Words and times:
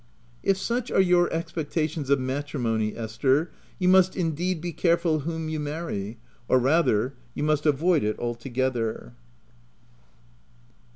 "If 0.41 0.57
such 0.57 0.89
are 0.89 0.99
your 0.99 1.31
expectations 1.31 2.09
of 2.09 2.19
matrimony, 2.19 2.97
Esther, 2.97 3.51
you 3.77 3.87
must 3.87 4.15
indeed, 4.15 4.59
be 4.59 4.73
careful 4.73 5.19
whom 5.19 5.47
you 5.47 5.59
marry— 5.59 6.17
or 6.49 6.57
rather, 6.57 7.13
you 7.35 7.43
must 7.43 7.67
avoid 7.67 8.03
it 8.03 8.17
altogether. 8.17 9.13